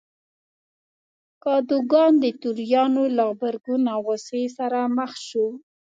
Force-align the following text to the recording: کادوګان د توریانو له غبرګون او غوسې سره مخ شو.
کادوګان 1.43 2.13
د 2.23 2.25
توریانو 2.41 3.03
له 3.15 3.23
غبرګون 3.29 3.83
او 3.93 3.99
غوسې 4.07 4.43
سره 4.57 4.79
مخ 4.97 5.11
شو. 5.27 5.47